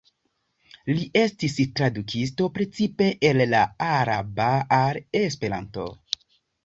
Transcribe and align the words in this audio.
Li 0.99 1.03
estis 1.23 1.57
tradukisto 1.81 2.49
precipe 2.55 3.09
el 3.31 3.43
la 3.55 3.61
araba 3.89 4.49
al 4.83 5.01
esperanto. 5.21 5.87